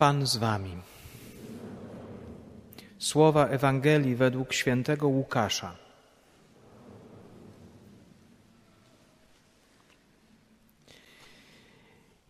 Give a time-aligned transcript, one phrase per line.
[0.00, 0.76] Pan z wami.
[2.98, 5.76] Słowa Ewangelii według świętego Łukasza.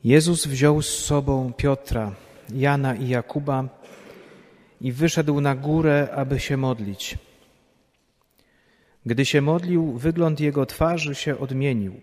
[0.04, 2.14] Jezus wziął z sobą Piotra,
[2.54, 3.68] Jana i Jakuba
[4.80, 7.18] i wyszedł na górę, aby się modlić.
[9.06, 12.00] Gdy się modlił, wygląd jego twarzy się odmienił,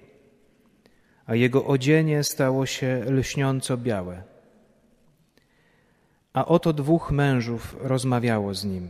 [1.26, 4.37] a jego odzienie stało się lśniąco białe.
[6.38, 8.88] A oto dwóch mężów rozmawiało z nim.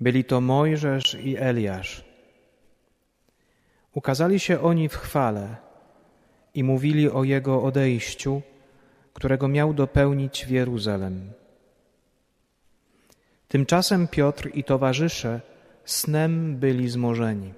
[0.00, 2.04] Byli to Mojżesz i Eliasz.
[3.94, 5.56] Ukazali się oni w chwale
[6.54, 8.42] i mówili o jego odejściu,
[9.12, 11.30] którego miał dopełnić w Jeruzalem.
[13.48, 15.40] Tymczasem Piotr i towarzysze
[15.84, 17.54] snem byli zmorzeni.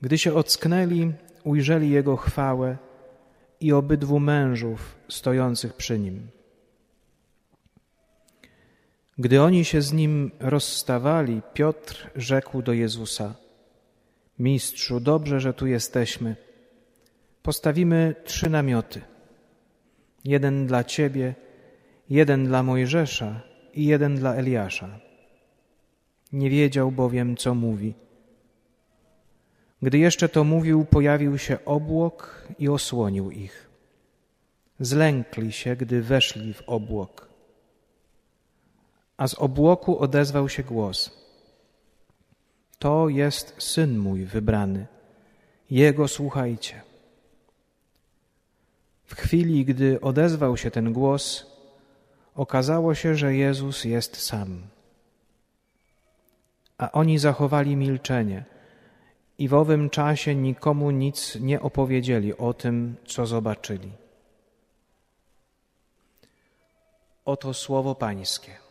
[0.00, 1.12] Gdy się ocknęli,
[1.44, 2.76] ujrzeli jego chwałę
[3.60, 6.28] i obydwu mężów stojących przy nim.
[9.18, 13.34] Gdy oni się z nim rozstawali, Piotr rzekł do Jezusa:
[14.38, 16.36] Mistrzu, dobrze, że tu jesteśmy.
[17.42, 19.00] Postawimy trzy namioty:
[20.24, 21.34] jeden dla ciebie,
[22.10, 23.40] jeden dla Mojżesza
[23.74, 24.98] i jeden dla Eliasza.
[26.32, 27.94] Nie wiedział bowiem, co mówi.
[29.82, 33.70] Gdy jeszcze to mówił, pojawił się obłok i osłonił ich.
[34.80, 37.33] Zlękli się, gdy weszli w obłok.
[39.16, 41.10] A z obłoku odezwał się głos:
[42.78, 44.86] To jest syn mój wybrany,
[45.70, 46.82] jego słuchajcie.
[49.04, 51.46] W chwili, gdy odezwał się ten głos,
[52.34, 54.62] okazało się, że Jezus jest sam.
[56.78, 58.44] A oni zachowali milczenie
[59.38, 63.92] i w owym czasie nikomu nic nie opowiedzieli o tym, co zobaczyli.
[67.24, 68.64] Oto słowo Pańskie.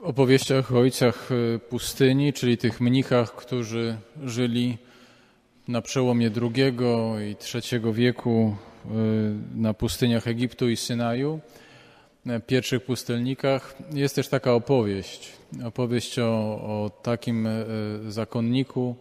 [0.11, 4.77] opowieściach o ojcach y, pustyni, czyli tych mnichach, którzy żyli
[5.67, 6.73] na przełomie II
[7.31, 8.55] i III wieku
[8.85, 8.89] y,
[9.55, 11.39] na pustyniach Egiptu i Synaju,
[12.25, 15.31] na pierwszych pustelnikach, jest też taka opowieść.
[15.65, 16.29] Opowieść o,
[16.73, 17.65] o takim y,
[18.07, 18.95] zakonniku,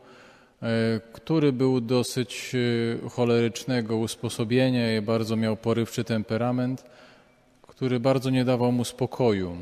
[1.12, 2.52] który był dosyć
[3.10, 6.84] cholerycznego usposobienia i bardzo miał porywczy temperament,
[7.62, 9.56] który bardzo nie dawał mu spokoju.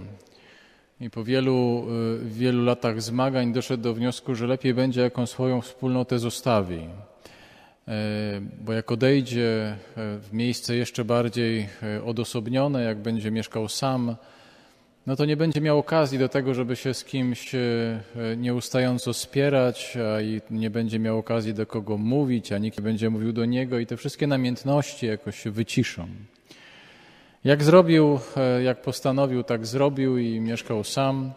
[1.01, 1.87] I po wielu,
[2.23, 6.81] y, wielu latach zmagań doszedł do wniosku, że lepiej będzie, jaką swoją wspólnotę zostawi.
[7.89, 11.69] E, bo jak odejdzie e, w miejsce jeszcze bardziej
[12.05, 14.17] odosobnione, jak będzie mieszkał sam,
[15.07, 17.53] no to nie będzie miał okazji do tego, żeby się z kimś
[18.37, 23.11] nieustająco spierać, a i nie będzie miał okazji do kogo mówić, a nikt nie będzie
[23.11, 26.09] mówił do niego i te wszystkie namiętności jakoś się wyciszą.
[27.45, 31.33] Jak zrobił, e, jak postanowił, tak zrobił i mieszkał sam.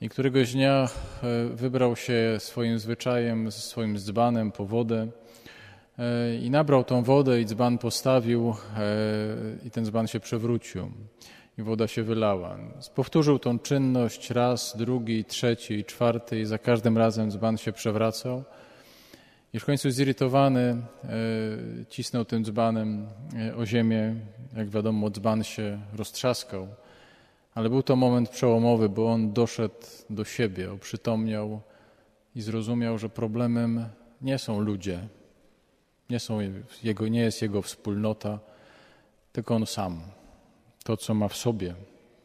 [0.00, 0.88] I któregoś dnia
[1.22, 5.08] e, wybrał się swoim zwyczajem, swoim dzbanem po wodę
[5.98, 8.54] e, i nabrał tą wodę i dzban postawił
[9.64, 10.90] i ten dzban się przewrócił
[11.58, 12.58] i woda się wylała.
[12.94, 18.44] Powtórzył tą czynność raz, drugi, trzeci, czwarty i za każdym razem dzban się przewracał.
[19.52, 21.08] I w końcu zirytowany e,
[21.88, 23.06] cisnął tym dzbanem
[23.36, 24.14] e, o ziemię.
[24.56, 26.68] Jak wiadomo, dzban się roztrzaskał.
[27.54, 29.74] Ale był to moment przełomowy, bo on doszedł
[30.10, 31.60] do siebie, oprzytomniał
[32.34, 33.84] i zrozumiał, że problemem
[34.22, 35.08] nie są ludzie,
[36.10, 36.38] nie, są
[36.82, 38.38] jego, nie jest jego wspólnota,
[39.32, 40.00] tylko on sam.
[40.84, 41.74] To, co ma w sobie,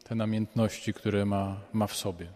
[0.04, 2.26] te namiętności, które ma, ma w sobie.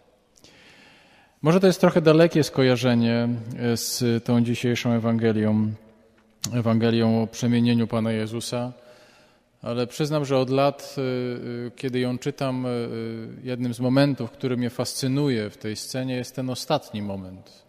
[1.43, 3.29] Może to jest trochę dalekie skojarzenie
[3.59, 5.73] e, z tą dzisiejszą Ewangelią,
[6.53, 8.73] Ewangelią o przemienieniu Pana Jezusa,
[9.63, 12.67] ale przyznam, że od lat, e, e, kiedy ją czytam,
[13.43, 17.67] jednym z momentów, który mnie fascynuje w tej scenie, jest ten ostatni moment.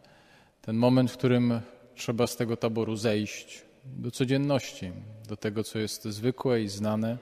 [0.61, 1.61] Ten moment, w którym
[1.95, 4.91] trzeba z tego taboru zejść do codzienności,
[5.29, 7.17] do tego, co jest zwykłe i znane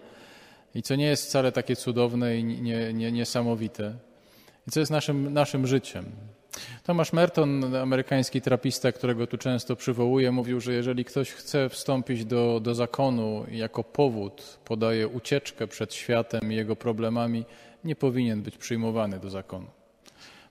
[0.76, 3.94] i co nie jest wcale takie cudowne i nie, nie, niesamowite,
[4.68, 6.06] i co jest naszym, naszym życiem.
[6.84, 12.60] Thomas Merton, amerykański trapista, którego tu często przywołuję, mówił, że jeżeli ktoś chce wstąpić do,
[12.60, 17.46] do zakonu i jako powód podaje ucieczkę przed światem i jego problemami,
[17.84, 19.68] nie powinien być przyjmowany do zakonu.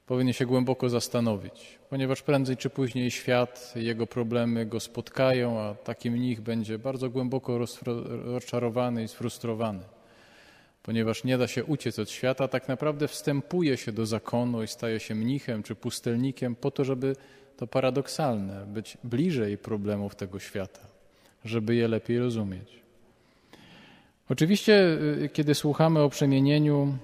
[0.06, 6.10] powinien się głęboko zastanowić, ponieważ prędzej czy później świat, jego problemy go spotkają, a taki
[6.10, 7.58] mnich będzie bardzo głęboko
[8.24, 9.97] rozczarowany i sfrustrowany.
[10.88, 15.00] Ponieważ nie da się uciec od świata, tak naprawdę wstępuje się do zakonu i staje
[15.00, 17.16] się mnichem czy pustelnikiem po to, żeby
[17.56, 20.80] to paradoksalne, być bliżej problemów tego świata,
[21.44, 22.82] żeby je lepiej rozumieć.
[24.28, 26.98] Oczywiście, y, kiedy słuchamy o przemienieniu,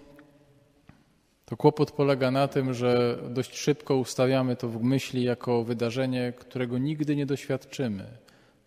[1.47, 6.79] to kłopot polega na tym, że dość szybko ustawiamy to w myśli jako wydarzenie, którego
[6.79, 8.07] nigdy nie doświadczymy.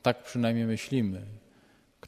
[0.01, 1.21] Tak przynajmniej myślimy.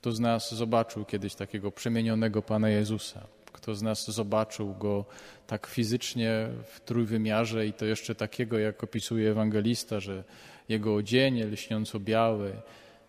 [0.02, 3.28] Kto z nas zobaczył kiedyś takiego przemienionego Pana Jezusa?
[3.52, 5.06] Kto z nas zobaczył go
[5.48, 10.24] tak fizycznie w trójwymiarze i to jeszcze takiego, jak opisuje ewangelista, że
[10.70, 12.52] jego odzienie lśniąco białe.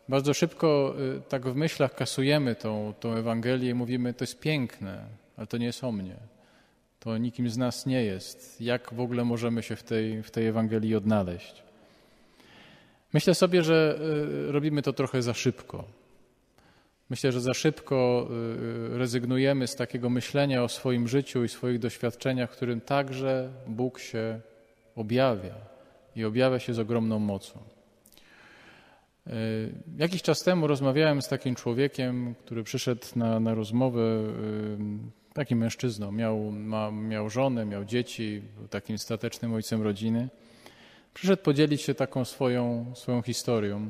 [0.09, 5.05] Bardzo szybko y, tak w myślach kasujemy tą, tą Ewangelię i mówimy, to jest piękne,
[5.37, 6.17] ale to nie jest o mnie.
[7.01, 8.61] To nikim z nas nie jest.
[8.61, 11.63] Jak w ogóle możemy się w tej, w tej Ewangelii odnaleźć?
[13.13, 13.99] Myślę sobie, że
[14.49, 16.00] y, robimy to trochę za szybko.
[17.11, 18.29] Myślę, że za szybko
[18.95, 23.99] y, rezygnujemy z takiego myślenia o swoim życiu i swoich doświadczeniach, w którym także Bóg
[23.99, 24.41] się
[24.97, 25.55] objawia
[26.17, 27.61] i objawia się z ogromną mocą.
[29.27, 29.31] Y,
[29.99, 36.13] jakiś czas temu rozmawiałem z takim człowiekiem, który przyszedł na, na rozmowę, y, takim mężczyzną.
[36.13, 40.29] Miał, ma, miał żonę, miał dzieci, był takim statecznym ojcem rodziny.
[41.15, 43.89] Przyszedł podzielić się taką swoją, swoją historią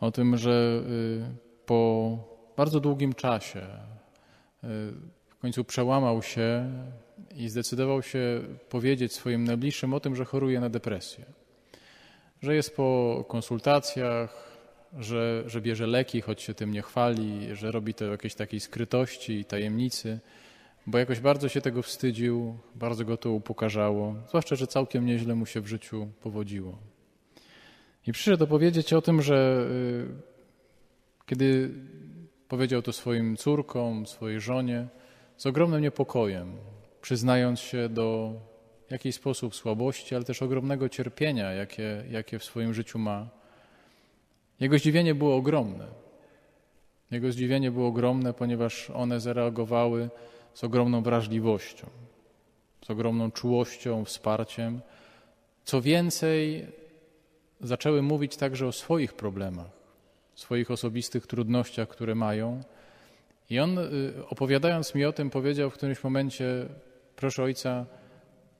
[0.00, 0.82] o tym, że
[1.66, 2.18] po
[2.56, 4.66] bardzo długim czasie y,
[5.28, 6.72] w końcu przełamał się
[7.36, 11.24] i zdecydował się powiedzieć swoim najbliższym o tym, że choruje na depresję.
[12.42, 14.56] Że jest po konsultacjach,
[14.98, 19.32] że, że bierze leki, choć się tym nie chwali, że robi to jakiejś takiej skrytości
[19.32, 20.18] i tajemnicy,
[20.86, 25.46] bo jakoś bardzo się tego wstydził, bardzo go to upokarzało, zwłaszcza, że całkiem nieźle mu
[25.46, 26.78] się w życiu powodziło.
[28.06, 29.66] I przyszedł opowiedzieć o tym, że
[30.32, 30.35] y,
[31.26, 31.70] kiedy
[32.48, 34.86] powiedział to swoim córkom, swojej żonie,
[35.36, 36.56] z ogromnym niepokojem,
[37.02, 38.32] przyznając się do
[38.90, 43.28] jakiś sposób słabości, ale też ogromnego cierpienia, jakie, jakie w swoim życiu ma.
[44.60, 45.86] Jego zdziwienie było ogromne.
[47.10, 50.10] Jego zdziwienie było ogromne, ponieważ one zareagowały
[50.54, 51.86] z ogromną wrażliwością,
[52.86, 54.80] z ogromną czułością, wsparciem.
[55.64, 56.66] Co więcej,
[57.60, 59.76] zaczęły mówić także o swoich problemach
[60.36, 62.60] swoich osobistych trudnościach, które mają.
[63.50, 66.68] I on, y, opowiadając mi o tym, powiedział w którymś momencie:
[67.16, 67.86] Proszę ojca,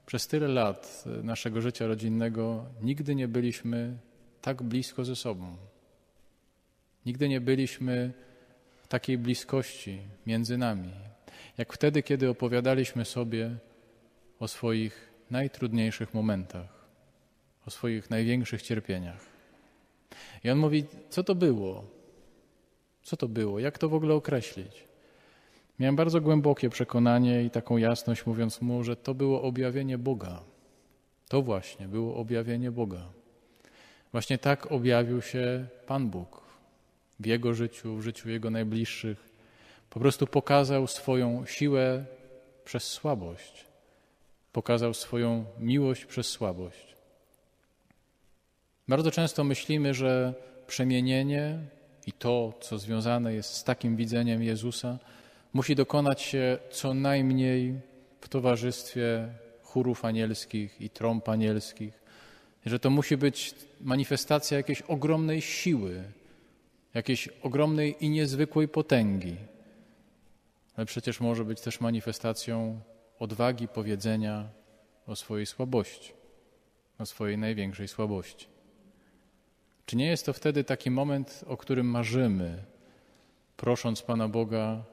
[0.07, 3.97] przez tyle lat naszego życia rodzinnego nigdy nie byliśmy
[4.43, 5.57] tak blisko ze sobą.
[7.07, 8.13] Nigdy nie byliśmy
[8.89, 10.93] takiej bliskości między nami,
[11.59, 13.57] jak wtedy, kiedy opowiadaliśmy sobie
[14.39, 16.87] o swoich najtrudniejszych momentach,
[17.67, 19.36] o swoich największych cierpieniach.
[20.45, 21.85] I on mówi, co to było?
[23.03, 23.59] Co to było?
[23.59, 24.85] Jak to w ogóle określić?
[25.79, 30.43] Miałem bardzo głębokie przekonanie i taką jasność, mówiąc mu, że to było objawienie Boga.
[31.29, 33.03] To właśnie było objawienie Boga.
[34.13, 36.43] Właśnie tak objawił się Pan Bóg
[37.21, 39.31] w jego życiu, w życiu jego najbliższych.
[39.91, 42.05] Po prostu pokazał swoją siłę
[42.65, 43.67] przez słabość.
[44.53, 46.96] Pokazał swoją miłość przez słabość.
[48.89, 50.35] Bardzo często myślimy, że
[50.67, 51.59] przemienienie
[52.07, 54.99] i to, co związane jest z takim widzeniem Jezusa,
[55.53, 57.81] musi dokonać się co najmniej
[58.21, 59.29] w towarzystwie
[59.63, 62.03] chórów anielskich i trąb anielskich,
[62.67, 66.03] że to musi być manifestacja jakiejś ogromnej siły,
[66.95, 69.37] jakiejś ogromnej i niezwykłej potęgi.
[70.77, 72.81] Ale przecież może być też manifestacją
[73.19, 74.49] odwagi powiedzenia
[75.07, 76.13] o swojej słabości,
[76.99, 78.56] o swojej największej słabości.
[79.87, 82.65] Czy nie jest to wtedy taki moment, o którym marzymy,
[83.57, 84.85] prosząc Pana Boga,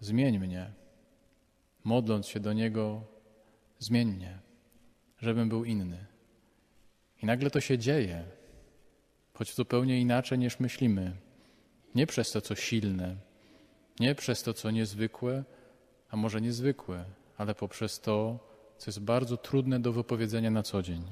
[0.00, 0.70] zmień mnie,
[1.84, 3.02] modląc się do Niego,
[3.78, 4.38] zmień mnie,
[5.18, 6.06] żebym był inny.
[7.22, 8.24] I nagle to się dzieje,
[9.34, 11.16] choć zupełnie inaczej niż myślimy.
[11.94, 13.16] Nie przez to, co silne,
[14.00, 15.44] nie przez to, co niezwykłe,
[16.10, 17.04] a może niezwykłe,
[17.38, 18.38] ale poprzez to,
[18.78, 21.04] co jest bardzo trudne do wypowiedzenia na co dzień.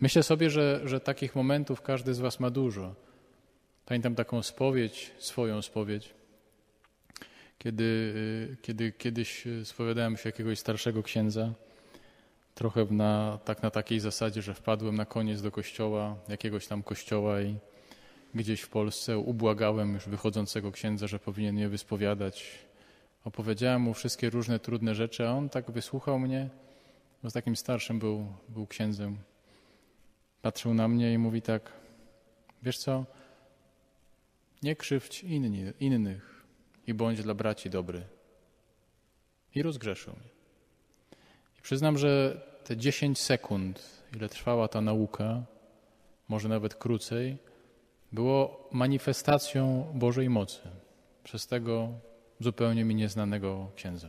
[0.00, 2.94] Myślę sobie, że, że takich momentów każdy z Was ma dużo.
[3.86, 6.14] Pamiętam taką spowiedź, swoją spowiedź,
[7.58, 7.84] kiedy,
[8.52, 11.52] y, kiedy kiedyś spowiadałem się jakiegoś starszego księdza,
[12.54, 17.40] trochę na, tak na takiej zasadzie, że wpadłem na koniec do kościoła, jakiegoś tam kościoła
[17.40, 17.56] i
[18.34, 22.58] gdzieś w Polsce ubłagałem już wychodzącego księdza, że powinien je wyspowiadać.
[23.24, 26.50] Opowiedziałem mu wszystkie różne trudne rzeczy, a on tak wysłuchał mnie
[27.24, 29.18] bo z takim starszym był, był księdzem.
[30.44, 31.72] Patrzył na mnie i mówi tak,
[32.62, 33.04] wiesz co,
[34.62, 36.44] nie krzywdź inni, innych
[36.86, 38.06] i bądź dla braci dobry.
[39.54, 40.30] I rozgrzeszył mnie.
[41.58, 45.42] I przyznam, że te 10 sekund, ile trwała ta nauka,
[46.28, 47.38] może nawet krócej,
[48.12, 50.60] było manifestacją Bożej mocy
[51.22, 51.92] przez tego
[52.40, 54.08] zupełnie mi nieznanego księdza.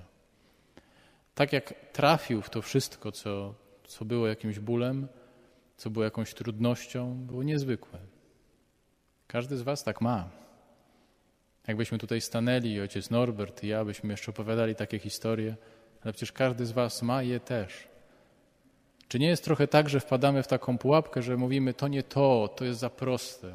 [1.35, 3.53] Tak jak trafił w to wszystko, co,
[3.87, 5.07] co było jakimś bólem,
[5.77, 7.99] co było jakąś trudnością, było niezwykłe.
[9.27, 10.29] Każdy z Was tak ma.
[11.67, 15.55] Jakbyśmy tutaj stanęli, ojciec Norbert i ja, byśmy jeszcze opowiadali takie historie,
[16.01, 17.87] ale przecież każdy z Was ma je też.
[19.07, 22.53] Czy nie jest trochę tak, że wpadamy w taką pułapkę, że mówimy, to nie to,
[22.57, 23.53] to jest za proste,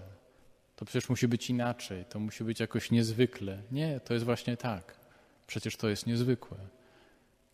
[0.77, 3.59] to przecież musi być inaczej, to musi być jakoś niezwykle.
[3.73, 4.97] Nie, to jest właśnie tak.
[5.47, 6.57] Przecież to jest niezwykłe.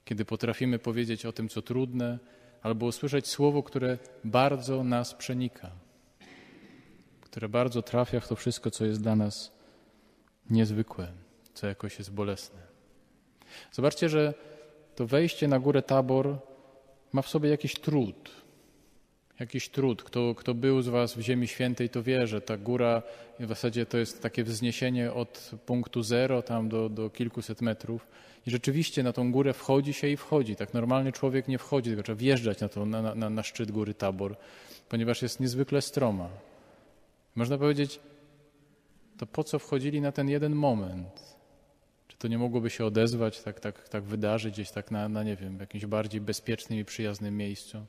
[0.05, 2.19] Kiedy potrafimy powiedzieć o tym, co trudne,
[2.67, 5.71] albo usłyszeć słowo, które bardzo nas przenika,
[7.21, 9.53] które bardzo trafia w to wszystko, co jest dla nas
[10.51, 11.09] niezwykłe,
[11.55, 12.59] co jakoś jest bolesne.
[13.73, 14.35] Zobaczcie, że
[14.95, 16.39] to wejście na górę Tabor
[17.13, 18.31] ma w sobie jakiś trud.
[19.41, 20.03] Jakiś trud.
[20.03, 23.03] Kto, kto był z Was w Ziemi Świętej, to wie, że ta góra
[23.41, 28.07] w zasadzie to jest takie wzniesienie od punktu zero tam do, do kilkuset metrów.
[28.47, 30.57] I rzeczywiście na tą górę wchodzi się i wchodzi.
[30.57, 33.95] Tak normalny człowiek nie wchodzi, tylko trzeba wjeżdżać na, to, na, na, na szczyt góry
[33.95, 34.37] Tabor,
[34.89, 36.29] ponieważ jest niezwykle stroma.
[37.35, 38.01] Można powiedzieć,
[39.19, 41.37] to po co wchodzili na ten jeden moment?
[42.09, 45.37] Czy to nie mogłoby się odezwać, tak, tak, tak wydarzyć gdzieś tak na, na, nie
[45.37, 47.87] wiem, jakimś bardziej bezpiecznym i przyjaznym miejscu?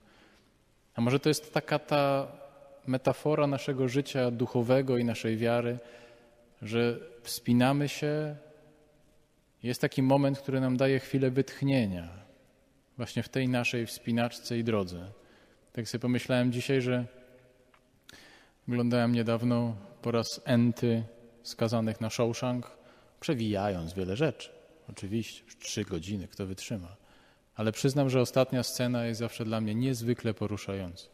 [0.97, 2.27] A może to jest taka ta
[2.87, 5.79] metafora naszego życia duchowego i naszej wiary,
[6.61, 8.35] że wspinamy się,
[9.63, 12.09] jest taki moment, który nam daje chwilę wytchnienia,
[12.97, 15.11] właśnie w tej naszej wspinaczce i drodze.
[15.73, 17.05] Tak sobie pomyślałem dzisiaj, że
[18.67, 21.03] oglądałem niedawno po raz enty
[21.43, 22.77] skazanych na Shawshank,
[23.19, 24.49] przewijając wiele rzeczy.
[24.89, 27.06] Oczywiście, trzy godziny, kto wytrzyma.
[27.57, 31.07] Ale przyznam, że ostatnia scena jest zawsze dla mnie niezwykle poruszająca.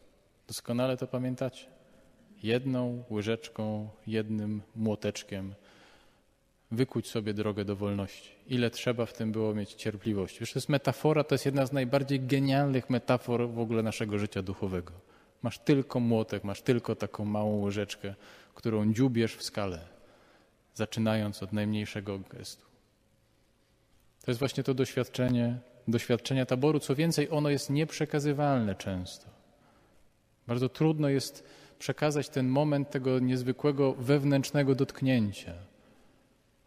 [0.48, 1.66] Doskonale to pamiętacie.
[2.42, 5.54] Jedną łyżeczką, jednym młoteczkiem
[6.70, 8.30] wykuć sobie drogę do wolności.
[8.46, 10.40] Ile trzeba w tym było mieć cierpliwości.
[10.40, 14.42] Wiesz, to jest metafora, to jest jedna z najbardziej genialnych metafor w ogóle naszego życia
[14.42, 14.92] duchowego.
[15.42, 18.14] Masz tylko młotek, masz tylko taką małą łyżeczkę,
[18.54, 19.78] którą dziubiesz w skale,
[20.74, 22.66] zaczynając od najmniejszego gestu.
[24.24, 26.80] To jest właśnie to doświadczenie, doświadczenia taboru.
[26.80, 29.26] Co więcej, ono jest nieprzekazywalne często.
[30.46, 31.44] Bardzo trudno jest
[31.78, 35.52] przekazać ten moment tego niezwykłego wewnętrznego dotknięcia.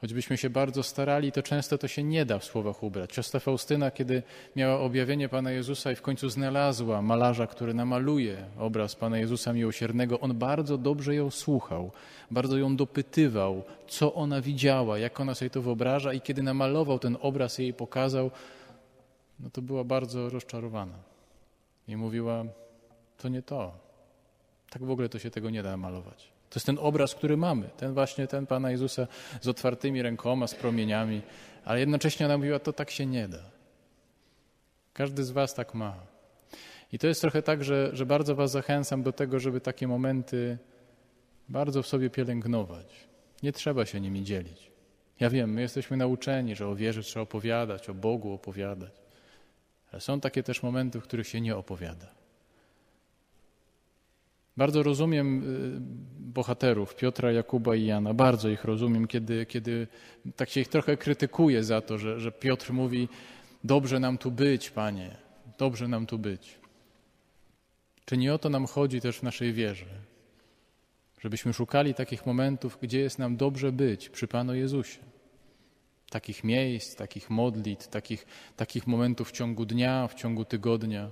[0.02, 3.16] Choćbyśmy się bardzo starali, to często to się nie da w słowach ubrać.
[3.16, 4.24] Siostra Faustyna, kiedy
[4.56, 10.20] miała objawienie Pana Jezusa i w końcu znalazła malarza, który namaluje obraz Pana Jezusa Miłosiernego,
[10.20, 11.92] on bardzo dobrze ją słuchał,
[12.32, 17.18] bardzo ją dopytywał, co ona widziała, jak ona sobie to wyobraża i kiedy namalował ten
[17.22, 18.32] obraz i jej pokazał,
[19.40, 20.98] no to była bardzo rozczarowana.
[21.88, 22.44] I mówiła,
[23.18, 23.74] to nie to.
[24.70, 26.32] Tak w ogóle to się tego nie da malować.
[26.50, 29.08] To jest ten obraz, który mamy, ten właśnie ten Pana Jezusa
[29.42, 31.22] z otwartymi rękoma, z promieniami,
[31.66, 33.44] ale jednocześnie ona mówiła, to tak się nie da.
[34.94, 35.96] Każdy z Was tak ma.
[36.92, 40.58] I to jest trochę tak, że, że bardzo Was zachęcam do tego, żeby takie momenty
[41.50, 43.08] bardzo w sobie pielęgnować.
[43.44, 44.72] Nie trzeba się nimi dzielić.
[45.20, 49.07] Ja wiem, my jesteśmy nauczeni, że o wierze trzeba opowiadać, o Bogu opowiadać.
[49.92, 52.08] Ale są takie też momenty, w których się nie opowiada.
[54.58, 55.78] Bardzo rozumiem y,
[56.20, 58.14] bohaterów Piotra, Jakuba i Jana.
[58.14, 59.88] Bardzo ich rozumiem, kiedy, kiedy
[60.36, 63.10] tak się ich trochę krytykuje za to, że, że Piotr mówi:
[63.64, 65.18] Dobrze nam tu być, panie,
[65.58, 66.60] dobrze nam tu być.
[68.06, 69.86] Czy nie o to nam chodzi też w naszej wierze?
[71.20, 75.00] Żebyśmy szukali takich momentów, gdzie jest nam dobrze być przy Panu Jezusie.
[76.10, 81.12] Takich miejsc, takich modlitw, takich, takich momentów w ciągu dnia, w ciągu tygodnia.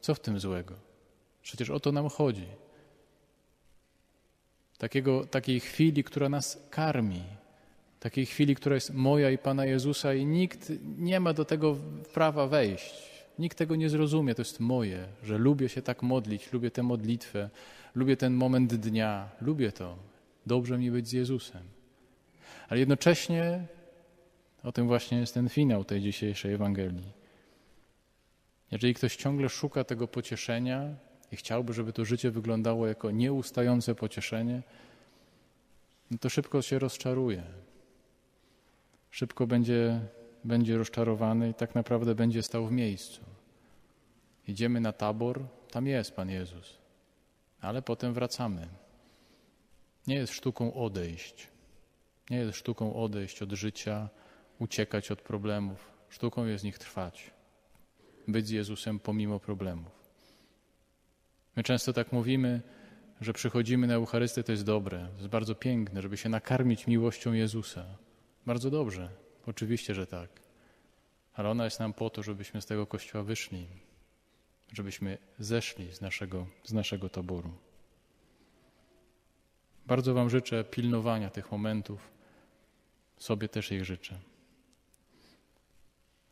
[0.00, 0.74] Co w tym złego?
[1.42, 2.46] Przecież o to nam chodzi
[4.78, 7.22] takiego, takiej chwili, która nas karmi,
[8.00, 11.76] takiej chwili, która jest moja i Pana Jezusa i nikt nie ma do tego
[12.14, 12.94] prawa wejść.
[13.38, 17.50] Nikt tego nie zrozumie, to jest moje, że lubię się tak modlić, lubię tę modlitwę,
[17.94, 19.96] lubię ten moment dnia, lubię to.
[20.46, 21.62] Dobrze mi być z Jezusem.
[22.68, 23.66] Ale jednocześnie
[24.66, 27.12] o tym właśnie jest ten finał tej dzisiejszej Ewangelii.
[28.70, 30.94] Jeżeli ktoś ciągle szuka tego pocieszenia,
[31.32, 34.62] i chciałby, żeby to życie wyglądało jako nieustające pocieszenie,
[36.10, 37.42] no to szybko się rozczaruje.
[39.10, 40.00] Szybko będzie,
[40.44, 43.20] będzie rozczarowany i tak naprawdę będzie stał w miejscu.
[44.48, 46.78] Idziemy na tabor, tam jest Pan Jezus,
[47.60, 48.68] ale potem wracamy.
[50.06, 51.48] Nie jest sztuką odejść.
[52.30, 54.08] Nie jest sztuką odejść od życia,
[54.58, 55.90] uciekać od problemów.
[56.08, 57.30] Sztuką jest z nich trwać.
[58.28, 59.92] Być z Jezusem pomimo problemów.
[61.56, 62.62] My często tak mówimy,
[63.20, 67.32] że przychodzimy na Eucharystię, to jest dobre, to jest bardzo piękne, żeby się nakarmić miłością
[67.32, 67.84] Jezusa.
[68.46, 69.10] Bardzo dobrze,
[69.46, 70.30] oczywiście, że tak.
[71.34, 73.66] Ale ona jest nam po to, żebyśmy z tego kościoła wyszli,
[74.72, 77.52] żebyśmy zeszli z naszego, z naszego taboru.
[79.86, 82.10] Bardzo Wam życzę pilnowania tych momentów,
[83.18, 84.18] sobie też ich życzę.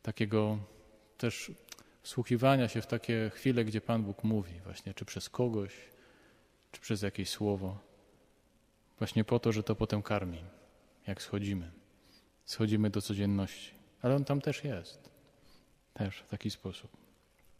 [0.05, 0.59] Takiego
[1.19, 1.53] też
[2.03, 5.73] wsłuchiwania się w takie chwile, gdzie Pan Bóg mówi, właśnie czy przez kogoś,
[6.73, 7.79] czy przez jakieś słowo,
[8.99, 10.45] właśnie po to, że to potem karmi,
[11.07, 11.73] jak schodzimy.
[12.45, 15.11] Schodzimy do codzienności, ale On tam też jest,
[15.95, 17.04] też w taki sposób.